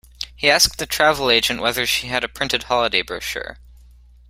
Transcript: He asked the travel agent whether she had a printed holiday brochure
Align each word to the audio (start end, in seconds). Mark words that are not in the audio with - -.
He 0.35 0.49
asked 0.49 0.79
the 0.79 0.87
travel 0.87 1.29
agent 1.29 1.61
whether 1.61 1.85
she 1.85 2.07
had 2.07 2.23
a 2.23 2.27
printed 2.27 2.63
holiday 2.63 3.03
brochure 3.03 3.57